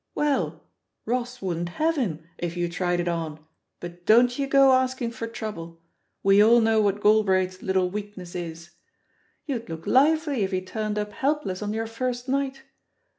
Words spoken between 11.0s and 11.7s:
helpless